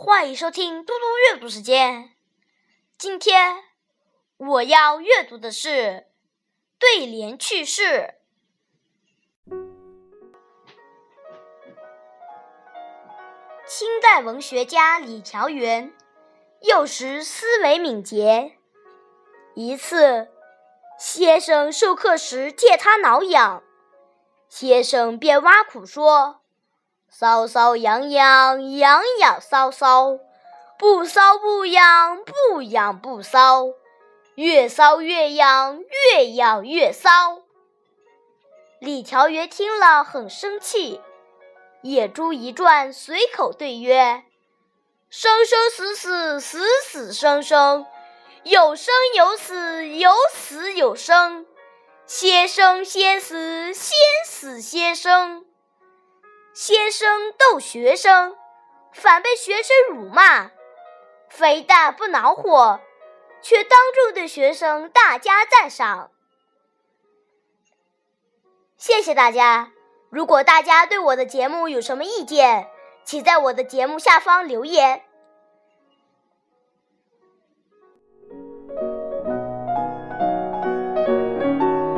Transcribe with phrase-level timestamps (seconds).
[0.00, 1.00] 欢迎收听嘟嘟
[1.32, 2.12] 阅读时间。
[2.96, 3.64] 今天
[4.36, 6.06] 我要阅读的是
[6.78, 8.14] 对联趣事。
[13.66, 15.92] 清代文学家李调元
[16.60, 18.56] 幼时思维敏捷，
[19.56, 20.28] 一次
[20.96, 23.64] 先生授课时借他挠痒，
[24.48, 26.40] 先生便挖苦说。
[27.12, 30.20] 搔搔痒痒，痒痒搔搔，
[30.78, 33.74] 不搔不痒，不痒不搔，
[34.36, 35.80] 越搔越痒，
[36.14, 37.42] 越痒越搔。
[38.78, 41.00] 李调元听了很生气，
[41.82, 44.22] 眼珠一转，随口对曰
[45.10, 47.84] ：“生生死死，死死生生，
[48.44, 51.44] 有生有死，有死有生，
[52.06, 55.44] 先生先死，先死先生。”
[56.60, 58.36] 先生逗学生，
[58.92, 60.50] 反被学生辱骂，
[61.28, 62.80] 非但不恼火，
[63.40, 66.10] 却当众对学生大加赞赏。
[68.76, 69.70] 谢谢大家！
[70.10, 72.68] 如果大家对我的节目有什么意见，
[73.04, 75.04] 请在我的节目下方留言。